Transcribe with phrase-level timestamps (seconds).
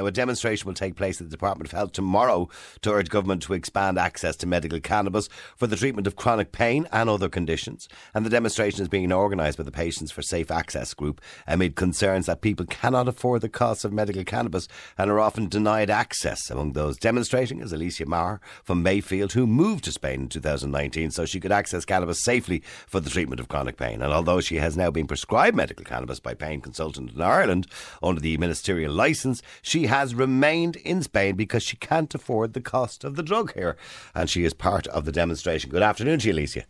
[0.00, 2.48] Now, a demonstration will take place at the Department of Health tomorrow
[2.80, 5.28] to urge government to expand access to medical cannabis
[5.58, 7.86] for the treatment of chronic pain and other conditions.
[8.14, 12.24] And the demonstration is being organised by the Patients for Safe Access group amid concerns
[12.24, 16.48] that people cannot afford the costs of medical cannabis and are often denied access.
[16.48, 21.26] Among those demonstrating is Alicia Maher from Mayfield, who moved to Spain in 2019 so
[21.26, 24.00] she could access cannabis safely for the treatment of chronic pain.
[24.00, 27.66] And although she has now been prescribed medical cannabis by pain consultant in Ireland
[28.02, 33.02] under the ministerial licence, she has remained in Spain because she can't afford the cost
[33.02, 33.76] of the drug here.
[34.14, 35.68] And she is part of the demonstration.
[35.68, 36.64] Good afternoon to you, Alicia.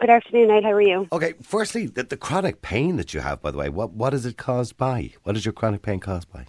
[0.00, 0.62] Good afternoon, Niall.
[0.62, 1.06] How are you?
[1.12, 4.24] Okay, firstly, the, the chronic pain that you have, by the way, what, what is
[4.24, 5.12] it caused by?
[5.24, 6.46] What is your chronic pain caused by?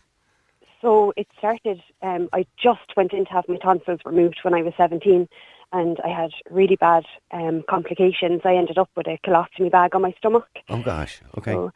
[0.81, 4.61] So it started, um, I just went in to have my tonsils removed when I
[4.61, 5.27] was 17
[5.73, 8.41] and I had really bad um, complications.
[8.45, 10.47] I ended up with a colostomy bag on my stomach.
[10.69, 11.19] Oh, gosh.
[11.37, 11.51] Okay.
[11.51, 11.71] So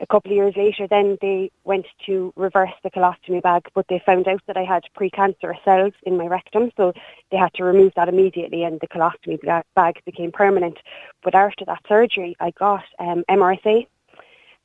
[0.00, 4.02] a couple of years later, then they went to reverse the colostomy bag, but they
[4.04, 6.92] found out that I had precancerous cells in my rectum, so
[7.30, 9.38] they had to remove that immediately, and the colostomy
[9.74, 10.78] bag became permanent.
[11.22, 13.86] But after that surgery, I got um, MRSA,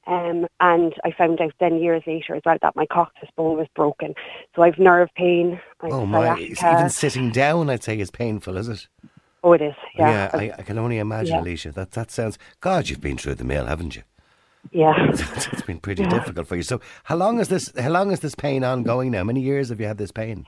[0.08, 3.68] um, and I found out then years later as well that my coccyx bone was
[3.76, 4.14] broken.
[4.56, 5.60] So I've nerve pain.
[5.82, 6.38] I've Oh, my.
[6.40, 8.88] Even sitting down, I'd say, is painful, is it?
[9.44, 9.76] Oh, it is.
[9.96, 10.30] Yeah.
[10.34, 11.42] I, I can only imagine, Yeah.
[11.42, 11.72] Alicia.
[11.72, 12.38] That, that sounds.
[12.62, 14.04] God, you've been through the mill, haven't you?
[14.72, 14.94] Yeah.
[15.10, 16.64] it's been pretty difficult for you.
[16.64, 17.72] So, how long is this?
[17.78, 19.24] How long is this pain ongoing now?
[19.24, 20.46] Many years have you had this pain?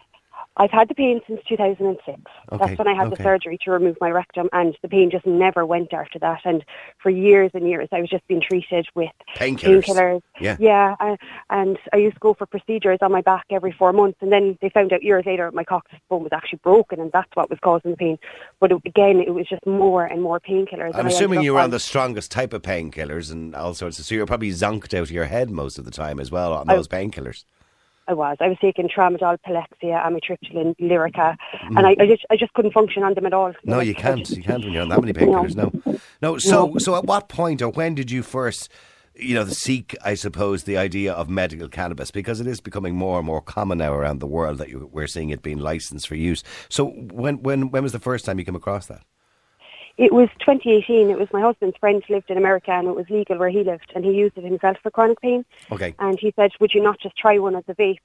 [0.57, 2.19] I've had the pain since 2006.
[2.51, 3.15] Okay, That's when I had okay.
[3.15, 6.41] the surgery to remove my rectum, and the pain just never went after that.
[6.45, 6.65] And
[7.01, 9.85] for years and years, I was just being treated with Painkillers.
[9.85, 10.21] painkillers.
[10.39, 10.57] Yeah.
[10.59, 11.17] Yeah, I,
[11.49, 14.57] and I used to go for procedures on my back every four months, and then
[14.61, 17.59] they found out years later my coccyx bone was actually broken, and that's what was
[17.61, 18.17] causing the pain.
[18.59, 20.95] But it, again, it was just more and more painkillers.
[20.95, 24.05] I'm assuming you were on on- the strongest type of painkillers and all sorts of.
[24.05, 26.67] So you're probably zonked out of your head most of the time as well on
[26.67, 27.45] those painkillers.
[28.07, 28.37] I was.
[28.39, 31.77] I was taking tramadol, Palexia, amitriptyline, Lyrica, Mm.
[31.77, 33.53] and I, I just I just couldn't function on them at all.
[33.65, 34.19] No, you can't.
[34.19, 35.55] just- You can't when you're on that many painkillers.
[35.55, 35.71] No,
[36.21, 36.37] no.
[36.37, 38.69] So, so at what point or when did you first,
[39.15, 43.17] you know, seek, I suppose, the idea of medical cannabis because it is becoming more
[43.17, 46.15] and more common now around the world that you, we're seeing it being licensed for
[46.15, 46.43] use.
[46.69, 49.01] So, when, when, when was the first time you came across that?
[49.97, 51.09] It was 2018.
[51.09, 53.91] It was my husband's friend lived in America, and it was legal where he lived,
[53.95, 55.43] and he used it himself for chronic pain.
[55.71, 55.95] Okay.
[55.99, 57.97] And he said, "Would you not just try one as the vape?"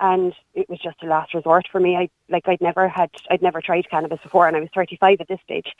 [0.00, 1.96] And it was just a last resort for me.
[1.96, 5.28] I like I'd never had I'd never tried cannabis before, and I was 35 at
[5.28, 5.72] this stage.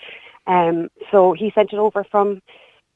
[0.47, 2.41] Um, so he sent it over from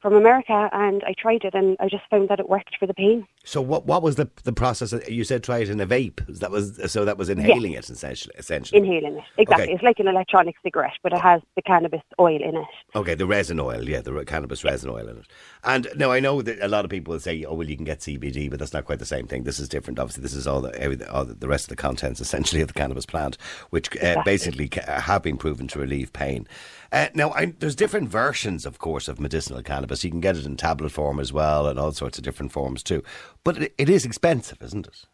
[0.00, 2.94] from America, and I tried it, and I just found that it worked for the
[2.94, 3.26] pain.
[3.48, 4.92] So, what what was the the process?
[5.09, 6.20] You said try it in a vape.
[6.41, 8.34] That was so that was inhaling it essentially.
[8.36, 8.78] Essentially.
[8.78, 9.64] Inhaling it, exactly.
[9.64, 9.72] Okay.
[9.72, 12.66] It's like an electronic cigarette, but it has the cannabis oil in it.
[12.94, 15.26] Okay, the resin oil, yeah, the cannabis resin oil in it.
[15.64, 17.87] And now I know that a lot of people will say, "Oh, well, you can
[17.87, 19.44] get CBD," but that's not quite the same thing.
[19.44, 19.98] This is different.
[19.98, 22.69] Obviously, this is all the every, all the, the rest of the contents essentially of
[22.69, 23.38] the cannabis plant,
[23.70, 26.47] which uh, basically have been proven to relieve pain.
[26.91, 30.04] Uh, now, I, there's different versions, of course, of medicinal cannabis.
[30.04, 32.82] You can get it in tablet form as well, and all sorts of different forms
[32.82, 33.03] too.
[33.44, 35.04] But it, it is expensive, isn't it?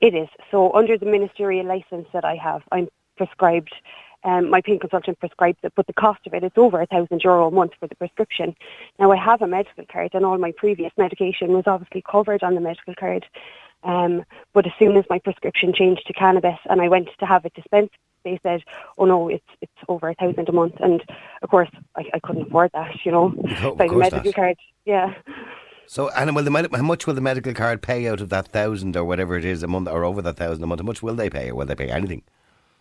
[0.00, 0.28] It is.
[0.50, 3.74] So under the ministerial license that I have, I'm prescribed,
[4.24, 7.22] um, my pain consultant prescribes it, but the cost of it is over a thousand
[7.22, 8.54] euro a month for the prescription.
[8.98, 12.54] Now I have a medical card and all my previous medication was obviously covered on
[12.54, 13.26] the medical card.
[13.84, 17.44] Um, but as soon as my prescription changed to cannabis and I went to have
[17.44, 17.94] it dispensed,
[18.24, 18.62] they said,
[18.98, 21.02] "Oh no, it's it's over a thousand a month." And
[21.42, 24.34] of course, I, I couldn't afford that, you know, No, of by the medical not.
[24.34, 24.56] card.
[24.84, 25.14] Yeah.
[25.90, 28.94] So, and will the how much will the medical card pay out of that thousand
[28.94, 30.82] or whatever it is a month, or over that thousand a month?
[30.82, 32.22] How much will they pay, or will they pay anything?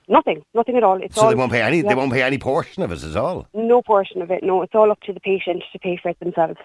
[0.09, 1.01] Nothing, nothing at all.
[1.01, 1.77] It's So all, they won't pay any.
[1.77, 1.83] yeah.
[1.89, 3.47] They won't pay any portion of it at all.
[3.53, 4.43] no portion of it.
[4.43, 6.59] No, it's all up to the patient to pay for it themselves.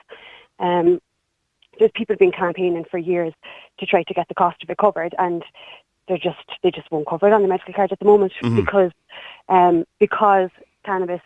[0.59, 1.01] Um,
[1.79, 3.33] there's people been campaigning for years
[3.79, 5.45] to try to get the cost of it covered, and
[6.09, 8.91] they're just they just won't cover it on the medical card at the moment because
[9.49, 10.51] um, because
[10.85, 11.21] cannabis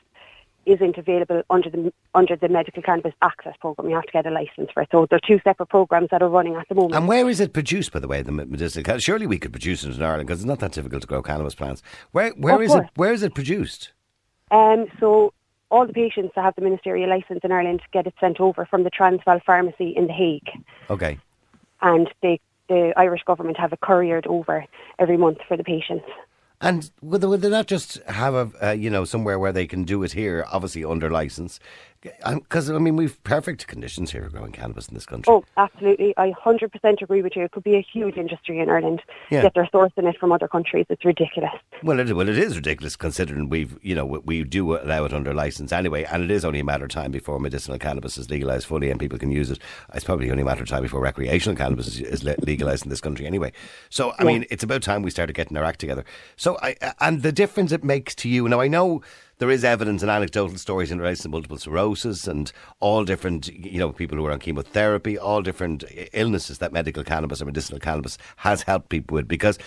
[0.66, 3.88] isn't available under the under the medical cannabis access program.
[3.88, 4.88] You have to get a license for it.
[4.92, 6.94] So there are two separate programs that are running at the moment.
[6.94, 9.04] And where is it produced, by the way, the me- medicinal cannabis?
[9.04, 11.54] Surely we could produce it in Ireland because it's not that difficult to grow cannabis
[11.54, 11.82] plants.
[12.12, 12.84] Where where is it?
[12.96, 13.92] Where is it produced?
[14.50, 15.32] Um, so
[15.70, 18.84] all the patients that have the ministerial license in Ireland get it sent over from
[18.84, 20.48] the Transvaal Pharmacy in The Hague.
[20.90, 21.18] Okay.
[21.82, 24.64] and they, the Irish government have it couriered over
[24.98, 26.06] every month for the patients.
[26.61, 30.03] And would they, not just have a uh, you know somewhere where they can do
[30.03, 31.61] it here, obviously under license,
[32.25, 35.32] Because, I mean, we've perfect conditions here for growing cannabis in this country.
[35.32, 36.14] Oh, absolutely.
[36.17, 37.43] I 100% agree with you.
[37.44, 39.03] It could be a huge industry in Ireland.
[39.31, 39.43] Yeah.
[39.43, 40.87] Yet they're sourcing it from other countries.
[40.88, 41.53] It's ridiculous.
[41.82, 45.35] Well, it, well, it is ridiculous considering we've, you know, we, do allow it under
[45.35, 48.67] license anyway, and it is only a matter of time before medicinal cannabis is legalised
[48.67, 49.59] fully and people can use it.
[49.93, 53.00] It's probably only a matter of time before recreational cannabis is, is legalised in this
[53.00, 53.52] country anyway.
[53.91, 54.26] So, I Yeah.
[54.26, 56.05] mean, it's about time we started getting our act together.
[56.37, 59.02] So, I, and the difference it makes to you, now I know
[59.38, 63.79] there is evidence and anecdotal stories in relation to multiple sclerosis and all different, you
[63.79, 68.17] know, people who are on chemotherapy, all different illnesses that medical cannabis or medicinal cannabis
[68.37, 69.59] has helped people with because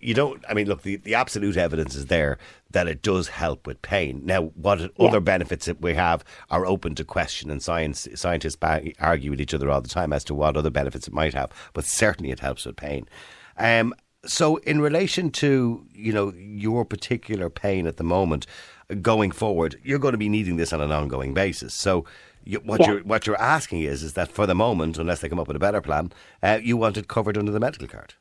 [0.00, 2.38] you don't, I mean, look, the, the absolute evidence is there
[2.70, 4.22] that it does help with pain.
[4.24, 8.56] Now, what other benefits that we have are open to question, and science scientists
[8.98, 11.50] argue with each other all the time as to what other benefits it might have,
[11.72, 13.08] but certainly it helps with pain.
[13.56, 18.46] Um, so, in relation to you know your particular pain at the moment,
[19.02, 21.74] going forward, you're going to be needing this on an ongoing basis.
[21.74, 22.04] So,
[22.44, 22.92] you, what Yeah.
[22.92, 25.56] you're what you're asking is is that for the moment, unless they come up with
[25.56, 26.12] a better plan,
[26.42, 28.14] uh, you want it covered under the medical card.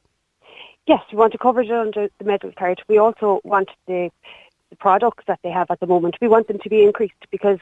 [0.88, 2.82] Yes, we want to cover it under the medical card.
[2.88, 4.10] We also want the,
[4.70, 6.16] the products that they have at the moment.
[6.22, 7.60] We want them to be increased because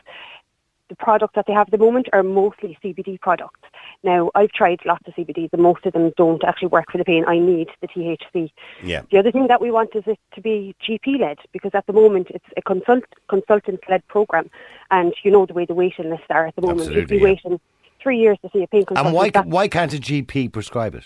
[0.90, 3.60] the products that they have at the moment are mostly CBD products.
[4.04, 7.06] Now, I've tried lots of CBDs and most of them don't actually work for the
[7.06, 7.24] pain.
[7.28, 8.52] I need the THC.
[8.84, 9.04] Yeah.
[9.12, 11.94] The other thing that we want is it to be GP led because at the
[11.94, 14.50] moment it's a consult consultant led program,
[14.92, 16.92] and you know the way the waiting lists are at the moment.
[16.92, 17.24] You'd be yeah.
[17.24, 17.60] waiting
[18.02, 19.16] three years to see a pain consultant.
[19.16, 21.06] And why why can't a GP prescribe it?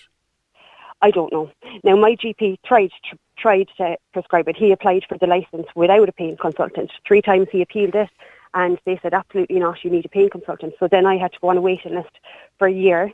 [1.01, 1.51] I don't know.
[1.83, 4.57] Now, my GP tried tr- tried to prescribe it.
[4.57, 6.91] He applied for the license without a pain consultant.
[7.07, 8.09] Three times he appealed it,
[8.53, 9.83] and they said absolutely not.
[9.83, 10.73] You need a pain consultant.
[10.79, 12.19] So then I had to go on a waiting list
[12.57, 13.11] for a year,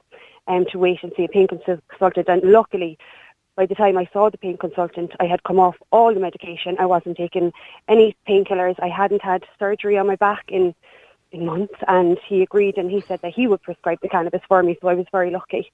[0.48, 2.28] um, to wait and see a pain consultant.
[2.28, 2.98] And luckily,
[3.56, 6.76] by the time I saw the pain consultant, I had come off all the medication.
[6.80, 7.52] I wasn't taking
[7.88, 8.76] any painkillers.
[8.82, 10.74] I hadn't had surgery on my back in
[11.32, 14.62] in months, and he agreed and he said that he would prescribe the cannabis for
[14.62, 14.78] me.
[14.80, 15.72] So I was very lucky.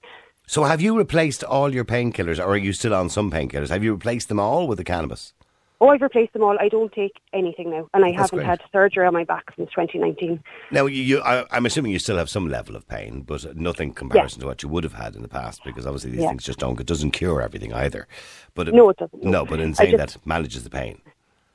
[0.47, 3.69] So have you replaced all your painkillers, or are you still on some painkillers?
[3.69, 5.33] Have you replaced them all with the cannabis?
[5.81, 6.57] Oh, I've replaced them all.
[6.59, 8.47] I don't take anything now, and I That's haven't great.
[8.47, 10.43] had surgery on my back since 2019.
[10.71, 13.93] Now, you, you I, I'm assuming you still have some level of pain, but nothing
[13.93, 16.29] comparison to what you would have had in the past, because obviously these Yeah.
[16.29, 16.77] things just don't.
[16.79, 18.07] It doesn't cure everything either.
[18.55, 19.31] But No, it doesn't, no.
[19.31, 21.01] No, but in saying just- that, manages the pain.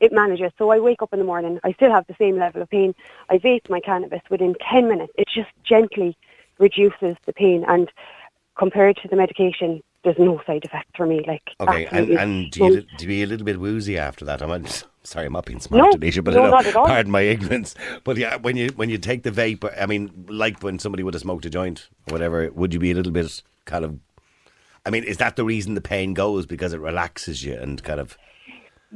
[0.00, 0.52] It manages.
[0.58, 1.60] So I wake up in the morning.
[1.62, 2.94] I still have the same level of pain.
[3.30, 5.12] I vape my cannabis within 10 minutes.
[5.16, 6.16] It just gently
[6.58, 7.90] reduces the pain, and
[8.56, 11.24] compared to the medication, there's no side effects for me.
[11.26, 14.24] Like Okay, and, absolutely and do you, do you be a little bit woozy after
[14.26, 14.42] that?
[14.42, 14.66] I'm
[15.02, 16.86] sorry, I'm not being smart, No, Alicia, but no, I know, not at all.
[16.86, 17.74] pardon my ignorance.
[18.04, 21.14] But yeah, when you when you take the vape, I mean, like when somebody would
[21.14, 23.98] have smoked a joint or whatever, would you be a little bit kind of?
[24.86, 28.00] I mean, is that the reason the pain goes because it relaxes you and kind
[28.00, 28.16] of?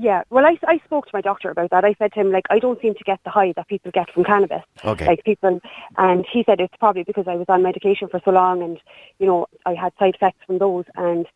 [0.00, 1.84] Yeah, well, I, I spoke to my doctor about that.
[1.84, 4.08] I said to him, like, I don't seem to get the high that people get
[4.12, 4.62] from cannabis.
[4.84, 5.06] Okay.
[5.06, 5.60] Like people,
[5.96, 8.78] and he said it's probably because I was on medication for so long, and
[9.18, 11.26] you know I had side effects from those, and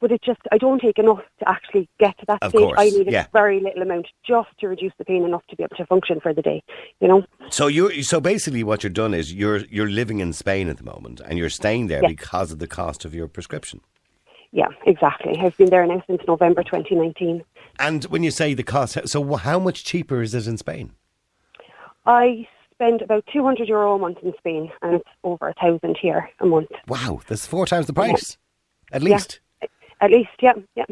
[0.00, 2.60] but it just I don't take enough to actually get to that Of stage.
[2.62, 5.62] course, I need a very little amount just to reduce the pain enough to be
[5.62, 6.62] able to function for the day.
[7.00, 7.24] You know.
[7.50, 10.84] So you so basically what you're done is you're you're living in Spain at the
[10.84, 12.08] moment and you're staying there Yeah.
[12.08, 13.82] because of the cost of your prescription.
[14.52, 15.38] Yeah, exactly.
[15.38, 17.44] I've been there now since November 2019.
[17.80, 20.92] And when you say the cost, so how much cheaper is it in Spain?
[22.04, 26.28] I spend about 200 euro a month in Spain, and it's over a thousand here
[26.40, 26.68] a month.
[26.86, 28.36] Wow, that's four times the price,
[28.92, 29.40] at least.
[30.02, 30.84] At least, yeah, yeah.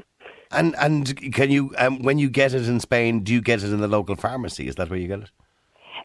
[0.50, 3.70] And and can you um, when you get it in Spain, do you get it
[3.70, 4.66] in the local pharmacy?
[4.66, 5.30] Is that where you get it?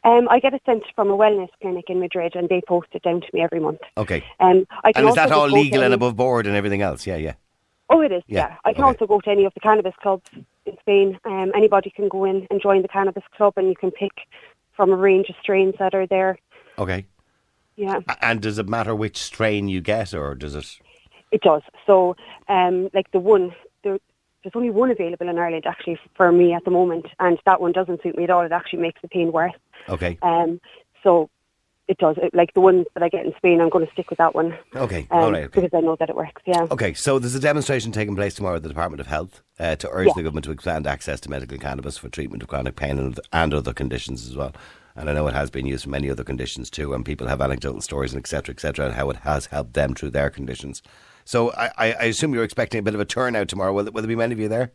[0.03, 3.03] Um, I get it sent from a wellness clinic in Madrid, and they post it
[3.03, 3.79] down to me every month.
[3.97, 4.21] Okay.
[4.41, 7.07] Um, I can And is that all legal and above board and everything else?
[7.07, 7.35] Yeah, yeah.
[7.89, 8.23] Oh, it is.
[8.27, 8.89] Yeah, Yeah, I can okay.
[8.89, 10.29] also go to any of the cannabis clubs
[10.65, 11.19] in Spain.
[11.25, 14.11] Um, anybody can go in and join the cannabis club, and you can pick
[14.75, 16.37] from a range of strains that are there.
[16.77, 17.05] Okay.
[17.75, 20.79] Yeah, And does it matter which strain you get, or does it?
[21.31, 21.63] it does.
[21.87, 22.15] So,
[22.47, 23.97] um, like the one, there,
[24.43, 27.71] there's only one available in Ireland actually for me at the moment, and that one
[27.71, 28.41] doesn't suit me at all.
[28.41, 29.53] It actually makes the pain worse.
[29.89, 30.19] Okay.
[30.21, 30.61] Um,
[31.01, 31.29] so
[31.87, 32.15] it does.
[32.21, 34.33] It, like the one that I get in Spain, I'm going to stick with that
[34.35, 34.57] one.
[34.75, 35.07] Okay.
[35.11, 35.43] Um, all right.
[35.45, 35.61] Okay.
[35.61, 36.41] Because I know that it works.
[36.45, 36.67] Yeah.
[36.71, 39.89] Okay, so there's a demonstration taking place tomorrow at the Department of Health uh, to
[39.91, 40.13] urge Yeah.
[40.15, 43.53] the government to expand access to medical cannabis for treatment of chronic pain and, and
[43.53, 44.53] other conditions as well.
[44.95, 47.41] And I know it has been used for many other conditions too, and people have
[47.41, 48.53] anecdotal stories and etc.
[48.53, 48.85] etc.
[48.85, 50.81] and how it has helped them through their conditions.
[51.25, 53.73] So I, I, I assume you're expecting a bit of a turnout tomorrow.
[53.73, 54.71] Will, will there be many of you there?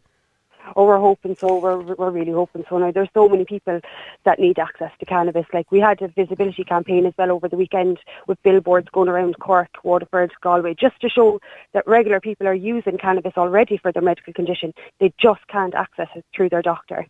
[0.76, 1.58] Oh, we're hoping so.
[1.58, 2.78] We're we're really hoping so.
[2.78, 3.80] Now there's so many people
[4.24, 5.46] that need access to cannabis.
[5.52, 9.38] Like we had a visibility campaign as well over the weekend with billboards going around
[9.38, 11.40] Cork, Waterford, Galway, just to show
[11.72, 14.72] that regular people are using cannabis already for their medical condition.
[15.00, 17.06] They just can't access it through their doctor.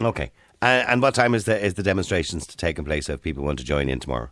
[0.00, 0.30] Okay.
[0.60, 3.08] And, and what time is the is the demonstrations taking place?
[3.08, 4.30] If people want to join in tomorrow.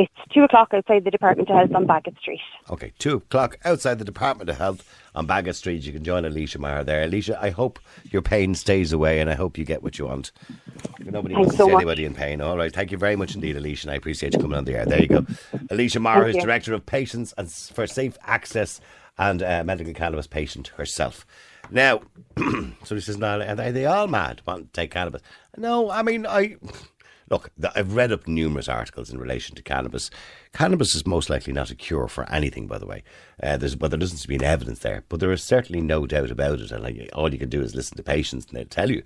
[0.00, 2.40] It's two o'clock outside the Department of Health on Baggot Street.
[2.70, 4.82] Okay, two o'clock outside the Department of Health
[5.14, 5.84] on Baggot Street.
[5.84, 7.02] You can join Alicia Maher there.
[7.02, 10.32] Alicia, I hope your pain stays away and I hope you get what you want.
[11.00, 11.82] Nobody Thanks wants to see much.
[11.82, 12.40] anybody in pain.
[12.40, 14.74] All right, thank you very much indeed, Alicia, and I appreciate you coming on the
[14.74, 14.86] air.
[14.86, 15.26] There you go.
[15.70, 16.42] Alicia Maher, who's.
[16.42, 18.80] Director of Patients and for Safe Access
[19.18, 21.26] and uh, Medical Cannabis Patient herself.
[21.70, 22.00] Now,
[22.84, 25.20] so this is not, are they all mad wanting to take cannabis?
[25.58, 26.56] No, I mean, I.
[27.30, 30.10] Look, I've read up numerous articles in relation to cannabis.
[30.52, 33.04] Cannabis is most likely not a cure for anything, by the way.
[33.40, 35.80] Uh, there's, well, there doesn't seem to be any evidence there, but there is certainly
[35.80, 36.72] no doubt about it.
[36.72, 39.04] And like, all you can do is listen to patients, and they'll tell you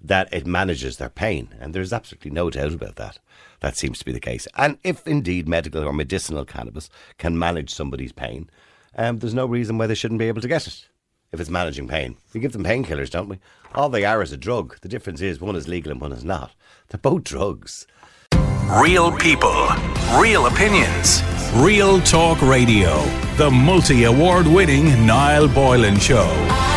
[0.00, 1.52] that it manages their pain.
[1.58, 3.18] And there's absolutely no doubt about that.
[3.58, 4.46] That seems to be the case.
[4.56, 6.88] And if indeed medical or medicinal cannabis
[7.18, 8.50] can manage somebody's pain,
[8.96, 10.86] um, there's no reason why they shouldn't be able to get it
[11.34, 12.16] if it's managing pain.
[12.32, 13.40] We give them painkillers, don't we?
[13.74, 14.78] All they are is a drug.
[14.80, 16.52] The difference is one is legal and one is not.
[16.88, 17.86] They're both drugs.
[18.80, 19.68] Real people,
[20.16, 21.22] real opinions.
[21.56, 23.04] Real Talk Radio.
[23.36, 26.73] The multi award winning Niall Boylan Show.